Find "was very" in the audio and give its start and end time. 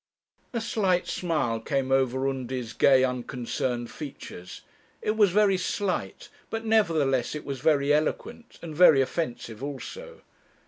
5.15-5.57, 7.45-7.93